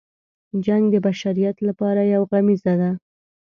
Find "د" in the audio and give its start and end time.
0.91-0.95